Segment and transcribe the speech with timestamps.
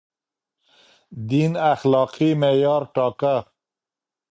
[1.29, 3.35] دين اخلاقي معيار ټاکه.